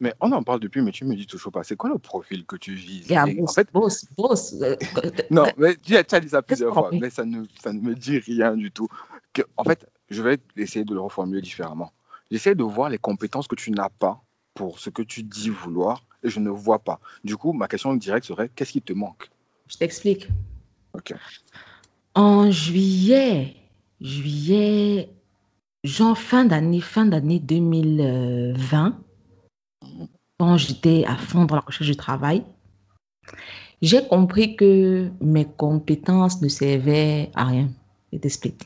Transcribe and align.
Mais 0.00 0.14
on 0.20 0.32
en 0.32 0.42
parle 0.42 0.60
depuis, 0.60 0.80
mais 0.80 0.92
tu 0.92 1.04
me 1.04 1.14
dis 1.14 1.26
toujours 1.26 1.52
pas. 1.52 1.62
C'est 1.62 1.76
quoi 1.76 1.90
le 1.90 1.98
profil 1.98 2.46
que 2.46 2.56
tu 2.56 2.74
vises? 2.74 3.08
Yeah, 3.08 3.26
boss, 3.26 3.50
En 3.50 3.52
fait, 3.52 3.68
boss, 3.72 4.06
boss. 4.16 4.54
euh, 4.62 4.74
non, 5.30 5.44
mais 5.58 5.76
tu 5.76 5.94
as, 5.94 6.04
tu 6.04 6.14
as 6.14 6.20
dit 6.20 6.30
ça 6.30 6.40
plusieurs 6.40 6.72
fois, 6.72 6.90
mais 6.92 7.10
ça 7.10 7.24
ne, 7.26 7.44
ça 7.62 7.72
ne 7.72 7.80
me 7.80 7.94
dit 7.94 8.18
rien 8.18 8.56
du 8.56 8.70
tout. 8.70 8.88
Que, 9.34 9.42
en 9.58 9.64
fait, 9.64 9.86
je 10.08 10.22
vais 10.22 10.38
essayer 10.56 10.86
de 10.86 10.94
le 10.94 11.00
reformuler 11.00 11.42
différemment. 11.42 11.92
J'essaie 12.30 12.54
de 12.54 12.62
voir 12.64 12.88
les 12.88 12.96
compétences 12.98 13.46
que 13.46 13.56
tu 13.56 13.70
n'as 13.72 13.90
pas 13.90 14.22
pour 14.54 14.78
ce 14.78 14.88
que 14.88 15.02
tu 15.02 15.22
dis 15.22 15.50
vouloir 15.50 16.02
et 16.22 16.30
je 16.30 16.40
ne 16.40 16.50
vois 16.50 16.78
pas. 16.78 16.98
Du 17.22 17.36
coup, 17.36 17.52
ma 17.52 17.68
question 17.68 17.94
directe 17.94 18.26
serait 18.26 18.50
qu'est-ce 18.54 18.72
qui 18.72 18.80
te 18.82 18.92
manque? 18.94 19.28
Je 19.68 19.76
t'explique. 19.76 20.28
Ok. 20.94 21.12
En 22.14 22.50
juillet, 22.50 23.54
juillet, 24.00 25.10
genre 25.84 26.16
fin 26.18 26.44
d'année, 26.44 26.80
fin 26.80 27.06
d'année 27.06 27.38
2020, 27.38 28.98
quand 30.40 30.56
j'étais 30.56 31.04
à 31.06 31.16
fond 31.16 31.44
dans 31.44 31.54
la 31.56 31.60
recherche 31.60 31.90
du 31.90 31.96
travail, 31.96 32.42
j'ai 33.82 34.02
compris 34.08 34.56
que 34.56 35.10
mes 35.20 35.44
compétences 35.44 36.40
ne 36.40 36.48
servaient 36.48 37.30
à 37.34 37.44
rien. 37.44 37.68
Je 38.10 38.16
t'explique. 38.18 38.62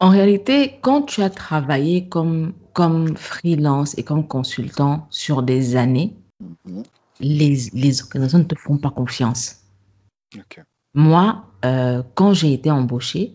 En 0.00 0.08
réalité, 0.08 0.78
quand 0.80 1.02
tu 1.02 1.20
as 1.22 1.28
travaillé 1.28 2.08
comme, 2.08 2.54
comme 2.72 3.14
freelance 3.14 3.96
et 3.98 4.04
comme 4.04 4.26
consultant 4.26 5.06
sur 5.10 5.42
des 5.42 5.76
années, 5.76 6.16
Mhm. 6.64 6.82
les, 7.20 7.54
les 7.74 8.02
organisations 8.02 8.38
ne 8.38 8.44
te 8.44 8.56
font 8.64 8.78
pas 8.78 8.90
confiance. 8.90 9.42
Moi, 10.94 11.44
euh, 11.66 12.02
quand 12.14 12.32
j'ai 12.32 12.52
été 12.54 12.70
embauchée, 12.70 13.34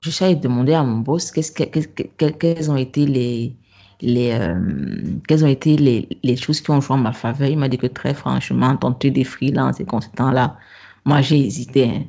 je 0.00 0.10
suis 0.10 0.24
allée 0.24 0.36
demander 0.36 0.74
à 0.74 0.84
mon 0.84 0.98
boss 1.00 1.32
qu'est-ce 1.32 1.50
que- 1.52 1.64
qu'est-ce 1.64 1.88
que- 1.88 2.04
que- 2.20 2.32
quelles 2.40 2.70
ont 2.70 2.76
été 2.76 3.04
les, 3.04 3.56
les, 4.00 4.32
euh, 4.32 5.18
quelles 5.28 5.44
ont 5.44 5.48
été 5.48 5.76
les, 5.76 6.08
les 6.22 6.36
choses 6.36 6.60
qui 6.60 6.70
ont 6.70 6.80
joué 6.80 6.94
en 6.96 6.98
ma 6.98 7.12
faveur. 7.12 7.48
Il 7.48 7.58
m'a 7.58 7.68
dit 7.68 7.78
que 7.78 7.86
très 7.86 8.14
franchement, 8.14 8.76
tenter 8.76 9.10
des 9.10 9.24
freelances 9.24 9.80
et 9.80 9.84
consultants-là, 9.86 10.58
moi 11.04 11.20
j'ai 11.22 11.38
hésité. 11.44 11.84
hein. 11.90 12.04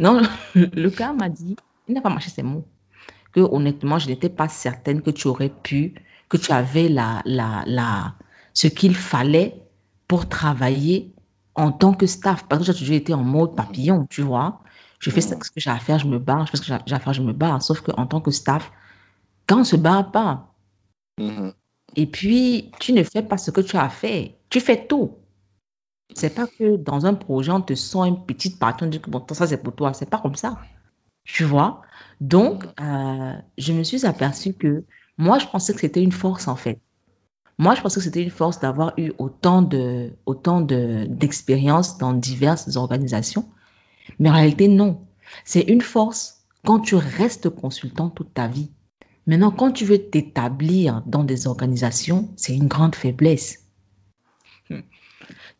Non, 0.00 0.22
le 0.54 0.88
gars 0.90 1.12
m'a 1.12 1.28
dit, 1.28 1.56
il 1.88 1.94
n'a 1.94 2.00
pas 2.00 2.10
marché 2.10 2.30
ses 2.30 2.42
mots, 2.42 2.66
que 3.32 3.40
honnêtement, 3.40 3.98
je 3.98 4.08
n'étais 4.08 4.28
pas 4.28 4.48
certaine 4.48 5.02
que 5.02 5.10
tu 5.10 5.28
aurais 5.28 5.50
pu, 5.50 5.94
que 6.28 6.36
tu 6.36 6.52
avais 6.52 6.88
la, 6.88 7.22
la, 7.24 7.64
la, 7.66 8.14
ce 8.54 8.66
qu'il 8.68 8.94
fallait 8.96 9.62
pour 10.08 10.28
travailler 10.28 11.14
en 11.54 11.72
tant 11.72 11.94
que 11.94 12.06
staff. 12.06 12.46
Parce 12.48 12.60
que 12.60 12.72
j'ai 12.72 12.78
toujours 12.78 12.94
été 12.96 13.14
en 13.14 13.22
mode 13.24 13.54
papillon, 13.56 14.06
tu 14.10 14.22
vois. 14.22 14.62
Je 15.00 15.10
fais 15.10 15.20
ce 15.20 15.34
que 15.34 15.40
j'ai 15.56 15.70
à 15.70 15.78
faire, 15.78 15.98
je 15.98 16.06
me 16.08 16.18
barre. 16.18 16.46
Je 16.46 16.50
fais 16.52 16.56
ce 16.58 16.62
que 16.62 16.68
j'ai 16.86 16.94
à 16.94 17.00
faire, 17.00 17.12
je 17.12 17.22
me 17.22 17.32
barre. 17.32 17.62
Sauf 17.62 17.80
qu'en 17.82 18.06
tant 18.06 18.20
que 18.20 18.30
staff, 18.30 18.72
quand 19.46 19.60
on 19.60 19.64
se 19.64 19.76
barre 19.76 20.10
pas, 20.12 20.53
Mhm. 21.18 21.52
et 21.96 22.06
puis 22.06 22.70
tu 22.80 22.92
ne 22.92 23.02
fais 23.04 23.22
pas 23.22 23.38
ce 23.38 23.50
que 23.50 23.60
tu 23.60 23.76
as 23.76 23.84
à 23.84 23.88
faire, 23.88 24.28
tu 24.50 24.60
fais 24.60 24.86
tout. 24.86 25.18
C'est 26.14 26.34
pas 26.34 26.46
que 26.46 26.76
dans 26.76 27.06
un 27.06 27.14
projet, 27.14 27.50
on 27.52 27.60
te 27.60 27.74
sent 27.74 27.98
une 28.06 28.24
petite 28.24 28.58
partie, 28.58 28.84
on 28.84 28.86
dit 28.88 29.00
que 29.00 29.10
bon, 29.10 29.24
ça 29.32 29.46
c'est 29.46 29.62
pour 29.62 29.74
toi. 29.74 29.92
C'est 29.94 30.08
pas 30.10 30.18
comme 30.20 30.36
ça. 30.36 30.58
Tu 31.24 31.44
vois? 31.44 31.82
Donc, 32.20 32.66
euh, 32.80 33.34
je 33.58 33.72
me 33.72 33.84
suis 33.84 34.06
aperçue 34.06 34.54
que 34.54 34.84
moi, 35.18 35.38
je 35.40 35.46
pensais 35.48 35.74
que 35.74 35.80
c'était 35.80 36.02
une 36.02 36.12
force 36.12 36.48
en 36.48 36.56
fait. 36.56 36.80
Moi, 37.58 37.74
je 37.74 37.82
pensais 37.82 37.96
que 38.00 38.04
c'était 38.04 38.22
une 38.22 38.30
force 38.30 38.60
d'avoir 38.60 38.94
eu 38.98 39.12
autant 39.18 39.62
de, 39.62 40.12
autant 40.26 40.60
de, 40.62 41.06
d'expérience 41.08 41.98
dans 41.98 42.12
diverses 42.14 42.76
organisations. 42.76 43.48
Mais 44.18 44.30
en 44.30 44.34
réalité, 44.34 44.68
non. 44.68 45.06
C'est 45.44 45.62
une 45.62 45.82
force 45.82 46.44
quand 46.64 46.80
tu 46.80 46.96
restes 46.96 47.50
consultant 47.50 48.10
toute 48.10 48.34
ta 48.34 48.48
vie. 48.48 48.70
Maintenant, 49.26 49.50
quand 49.50 49.72
tu 49.72 49.84
veux 49.84 49.98
t'établir 49.98 51.02
dans 51.06 51.24
des 51.24 51.46
organisations, 51.46 52.30
c'est 52.36 52.54
une 52.54 52.68
grande 52.68 52.94
faiblesse. 52.94 53.64
Hmm. 54.70 54.80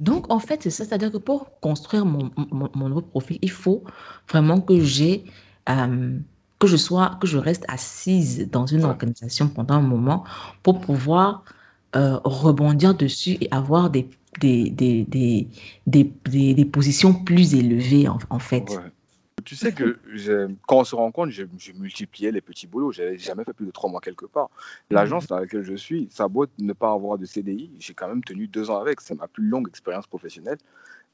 Donc, 0.01 0.31
en 0.33 0.39
fait, 0.39 0.62
c'est 0.62 0.70
ça. 0.70 0.84
C'est-à-dire 0.84 1.12
que 1.12 1.19
pour 1.19 1.61
construire 1.61 2.07
mon, 2.07 2.31
mon, 2.53 2.70
mon 2.75 2.89
nouveau 2.89 3.03
profil, 3.03 3.39
il 3.42 3.51
faut 3.51 3.85
vraiment 4.31 4.61
que 4.61 4.81
j'ai, 4.81 5.24
euh, 5.69 6.19
que 6.58 6.67
je 6.67 6.77
sois, 6.77 7.19
que 7.20 7.27
je 7.27 7.39
reste 7.39 7.64
assise 7.69 8.48
dans 8.51 8.67
une 8.67 8.85
organisation 8.85 9.48
pendant 9.48 9.74
un 9.77 9.83
moment 9.83 10.24
pour 10.63 10.80
pouvoir 10.80 11.45
euh, 11.97 12.19
rebondir 12.24 12.95
dessus 12.95 13.39
et 13.41 13.48
avoir 13.53 13.91
des, 13.91 14.08
des, 14.41 14.70
des, 14.70 15.05
des, 15.05 15.48
des, 15.86 16.13
des- 16.27 16.55
des 16.55 16.64
positions 16.64 17.14
plus 17.14 17.55
élevées, 17.55 18.08
en, 18.08 18.19
en 18.30 18.39
fait. 18.39 18.70
Ouais. 18.70 18.91
Tu 19.44 19.56
sais 19.56 19.72
que 19.72 19.98
quand 20.66 20.78
on 20.78 20.84
se 20.84 20.94
rencontre, 20.94 21.30
je, 21.30 21.44
je 21.58 21.72
multipliais 21.72 22.32
les 22.32 22.40
petits 22.40 22.66
boulots. 22.66 22.92
J'avais 22.92 23.18
jamais 23.18 23.44
fait 23.44 23.52
plus 23.52 23.66
de 23.66 23.70
trois 23.70 23.90
mois 23.90 24.00
quelque 24.00 24.27
part. 24.27 24.48
L'agence 24.90 25.27
dans 25.27 25.38
laquelle 25.38 25.62
je 25.62 25.74
suis, 25.74 26.08
ça 26.10 26.28
beau 26.28 26.46
ne 26.58 26.72
pas 26.72 26.92
avoir 26.92 27.18
de 27.18 27.27
CDI, 27.27 27.70
j'ai 27.78 27.94
quand 27.94 28.08
même 28.08 28.24
tenu 28.24 28.46
deux 28.48 28.70
ans 28.70 28.78
avec. 28.78 29.00
C'est 29.00 29.14
ma 29.14 29.28
plus 29.28 29.44
longue 29.44 29.68
expérience 29.68 30.06
professionnelle. 30.06 30.58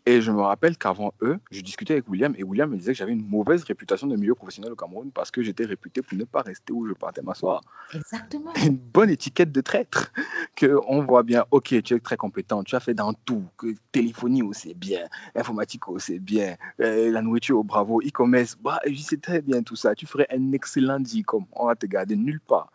Et 0.07 0.21
je 0.21 0.33
me 0.33 0.41
rappelle 0.41 0.77
qu'avant 0.77 1.13
eux, 1.23 1.39
je 1.51 1.61
discutais 1.61 1.95
avec 1.95 2.09
William 2.09 2.35
et 2.39 2.43
William 2.43 2.71
me 2.71 2.77
disait 2.77 2.93
que 2.93 2.99
j'avais 2.99 3.13
une 3.13 3.27
mauvaise 3.27 3.65
réputation 3.65 4.07
de 4.07 4.17
milieu 4.17 4.35
professionnel 4.35 4.73
au 4.73 4.77
Cameroun 4.77 5.11
parce 5.13 5.31
que 5.31 5.43
j'étais 5.43 5.65
réputé 5.65 6.03
pour 6.03 6.17
ne 6.17 6.25
pas 6.25 6.43
rester 6.43 6.73
où 6.73 6.87
je 6.87 6.95
partais 6.95 7.23
m'asseoir. 7.23 7.61
Exactement. 7.95 8.53
Une 8.65 8.77
bonne 8.77 9.11
étiquette 9.11 9.53
de 9.53 9.61
traître. 9.61 10.13
Que 10.57 10.79
on 10.89 11.03
voit 11.03 11.23
bien, 11.23 11.45
ok, 11.53 11.81
tu 11.83 11.95
es 11.95 12.01
très 12.01 12.17
compétent, 12.19 12.63
tu 12.65 12.75
as 12.75 12.81
fait 12.81 12.93
dans 12.93 13.15
tout, 13.15 13.45
que 13.57 13.75
téléphonie, 13.93 14.43
oh, 14.43 14.53
c'est 14.53 14.75
bien, 14.75 15.07
informatique, 15.35 15.89
oh, 15.89 15.99
c'est 15.99 16.19
bien, 16.19 16.57
euh, 16.81 17.11
la 17.11 17.23
nourriture, 17.23 17.61
oh, 17.61 17.63
bravo, 17.63 18.03
e-commerce, 18.03 18.59
bah, 18.63 18.79
je 18.87 19.01
sais 19.01 19.17
très 19.17 19.41
bien 19.41 19.63
tout 19.63 19.77
ça, 19.77 19.95
tu 19.95 20.07
ferais 20.07 20.27
un 20.31 20.53
excellent 20.53 21.01
e-com, 21.01 21.47
on 21.53 21.67
va 21.67 21.77
te 21.77 21.87
garder 21.87 22.17
nulle 22.17 22.41
part. 22.41 22.71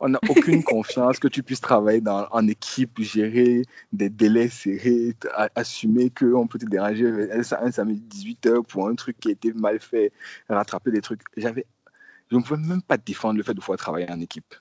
On 0.00 0.10
n'a 0.10 0.20
aucune 0.28 0.62
confiance 0.62 1.18
que 1.18 1.28
tu 1.28 1.42
puisses 1.42 1.60
travailler 1.60 2.00
dans, 2.00 2.28
en 2.30 2.46
équipe, 2.46 3.00
gérer 3.00 3.62
des 3.92 4.08
délais 4.08 4.48
serrés, 4.48 5.16
assumer 5.56 6.10
qu'on 6.10 6.46
peut 6.46 6.58
te 6.58 6.66
déranger 6.66 7.06
un, 7.32 7.40
un 7.40 7.70
samedi 7.72 8.36
18h 8.42 8.64
pour 8.64 8.88
un 8.88 8.94
truc 8.94 9.18
qui 9.18 9.28
a 9.28 9.32
été 9.32 9.52
mal 9.52 9.80
fait, 9.80 10.12
rattraper 10.48 10.92
des 10.92 11.00
trucs. 11.00 11.22
J'avais, 11.36 11.66
je 12.30 12.36
ne 12.36 12.42
pouvais 12.42 12.60
même 12.60 12.82
pas 12.82 12.96
défendre 12.96 13.38
le 13.38 13.42
fait 13.42 13.54
de 13.54 13.60
pouvoir 13.60 13.78
travailler 13.78 14.10
en 14.10 14.20
équipe. 14.20 14.54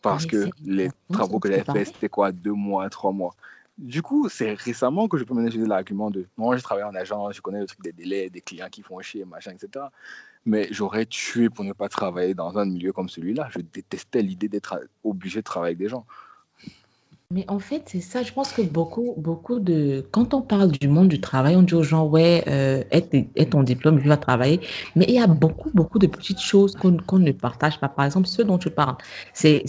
Parce 0.00 0.24
Mais 0.24 0.30
que 0.30 0.50
les 0.64 0.90
travaux 1.10 1.40
que 1.40 1.48
j'avais 1.48 1.60
je 1.60 1.64
parlais. 1.64 1.84
fait, 1.84 1.92
c'était 1.92 2.08
quoi, 2.08 2.30
deux 2.30 2.52
mois, 2.52 2.88
trois 2.88 3.12
mois? 3.12 3.34
Du 3.76 4.02
coup, 4.02 4.28
c'est 4.28 4.54
récemment 4.54 5.06
que 5.06 5.16
je 5.18 5.24
peux 5.24 5.34
mener 5.34 5.50
l'argument 5.66 6.10
de 6.10 6.26
moi, 6.36 6.56
j'ai 6.56 6.62
travaillé 6.62 6.86
en 6.86 6.94
agence, 6.94 7.36
je 7.36 7.40
connais 7.40 7.60
le 7.60 7.66
truc 7.66 7.80
des 7.80 7.92
délais, 7.92 8.28
des 8.28 8.40
clients 8.40 8.68
qui 8.70 8.82
font 8.82 9.00
chier, 9.00 9.24
machin, 9.24 9.52
etc. 9.52 9.86
Mais 10.46 10.68
j'aurais 10.70 11.06
tué 11.06 11.50
pour 11.50 11.64
ne 11.64 11.72
pas 11.72 11.88
travailler 11.88 12.34
dans 12.34 12.58
un 12.58 12.64
milieu 12.64 12.92
comme 12.92 13.08
celui-là. 13.08 13.48
Je 13.50 13.60
détestais 13.60 14.22
l'idée 14.22 14.48
d'être 14.48 14.80
obligé 15.04 15.40
de 15.40 15.44
travailler 15.44 15.72
avec 15.72 15.78
des 15.78 15.88
gens. 15.88 16.06
Mais 17.30 17.44
en 17.48 17.58
fait, 17.58 17.82
c'est 17.86 18.00
ça. 18.00 18.22
Je 18.22 18.32
pense 18.32 18.52
que 18.52 18.62
beaucoup, 18.62 19.12
beaucoup 19.18 19.60
de. 19.60 20.06
Quand 20.12 20.32
on 20.32 20.40
parle 20.40 20.70
du 20.70 20.88
monde 20.88 21.08
du 21.08 21.20
travail, 21.20 21.56
on 21.56 21.62
dit 21.62 21.74
aux 21.74 21.82
gens, 21.82 22.06
ouais, 22.06 22.42
euh, 22.48 22.82
aie 22.90 23.46
ton 23.50 23.62
diplôme, 23.62 24.00
tu 24.00 24.08
vas 24.08 24.16
travailler. 24.16 24.60
Mais 24.96 25.04
il 25.08 25.14
y 25.14 25.18
a 25.18 25.26
beaucoup, 25.26 25.70
beaucoup 25.74 25.98
de 25.98 26.06
petites 26.06 26.40
choses 26.40 26.74
qu'on 26.74 26.96
qu'on 26.96 27.18
ne 27.18 27.32
partage 27.32 27.78
pas. 27.80 27.90
Par 27.90 28.06
exemple, 28.06 28.28
ce 28.28 28.40
dont 28.40 28.56
tu 28.56 28.70
parles. 28.70 28.96
C'est, 29.34 29.62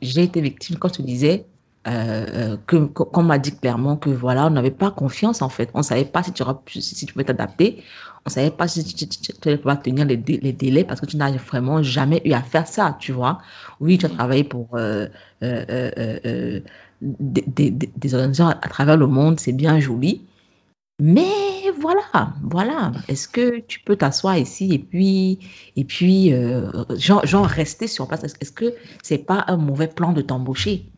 j'ai 0.00 0.22
été 0.22 0.40
victime 0.40 0.76
quand 0.78 0.90
tu 0.90 1.02
disais 1.02 1.48
euh, 1.88 2.56
euh, 2.72 2.78
qu'on 2.88 3.22
m'a 3.24 3.38
dit 3.38 3.56
clairement 3.56 3.96
que 3.96 4.10
voilà, 4.10 4.46
on 4.46 4.50
n'avait 4.50 4.70
pas 4.70 4.90
confiance 4.90 5.42
en 5.42 5.48
fait. 5.48 5.70
On 5.74 5.78
ne 5.78 5.82
savait 5.84 6.04
pas 6.04 6.22
si 6.22 6.32
tu, 6.32 6.42
auras, 6.42 6.60
si 6.68 7.06
tu 7.06 7.12
pouvais 7.12 7.24
t'adapter. 7.24 7.82
On 8.24 8.30
ne 8.30 8.32
savait 8.32 8.50
pas 8.52 8.68
si 8.68 8.84
tu, 8.84 9.06
tu, 9.08 9.08
tu- 9.08 9.56
pouvoir 9.58 9.82
tenir 9.82 10.04
les, 10.06 10.16
dé- 10.16 10.38
les 10.42 10.52
délais 10.52 10.84
parce 10.84 11.00
que 11.00 11.06
tu 11.06 11.16
n'as 11.16 11.30
vraiment 11.32 11.82
jamais 11.82 12.22
eu 12.24 12.32
à 12.32 12.42
faire 12.42 12.68
ça, 12.68 12.96
tu 13.00 13.10
vois. 13.12 13.38
Oui, 13.80 13.98
tu 13.98 14.06
as 14.06 14.10
travaillé 14.10 14.44
pour. 14.44 14.68
euh, 14.74 15.08
des, 17.00 17.44
des, 17.46 17.70
des- 17.70 18.14
organisations 18.14 18.46
à, 18.48 18.52
à 18.52 18.68
travers 18.68 18.96
le 18.96 19.06
monde, 19.06 19.40
c'est 19.40 19.52
bien 19.52 19.80
joli. 19.80 20.22
Mais 21.00 21.26
voilà, 21.80 22.34
voilà. 22.42 22.92
Est-ce 23.08 23.28
que 23.28 23.60
tu 23.60 23.80
peux 23.80 23.96
t'asseoir 23.96 24.38
ici 24.38 24.72
et 24.74 24.78
puis, 24.78 25.40
et 25.76 25.84
puis 25.84 26.32
genre, 26.96 27.26
genre 27.26 27.46
rester 27.46 27.86
sur 27.88 28.08
place? 28.08 28.24
Est-ce 28.24 28.36
est-ce 28.40 28.52
que 28.52 28.74
c'est 29.02 29.18
pas 29.18 29.44
un 29.48 29.56
mauvais 29.58 29.88
plan 29.88 30.12
de 30.12 30.22
t'embaucher? 30.22 30.90